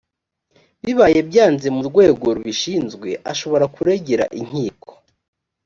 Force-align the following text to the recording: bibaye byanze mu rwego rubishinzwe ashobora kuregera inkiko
bibaye 0.83 1.19
byanze 1.29 1.67
mu 1.75 1.81
rwego 1.89 2.25
rubishinzwe 2.35 3.09
ashobora 3.31 3.65
kuregera 3.75 4.25
inkiko 4.39 4.91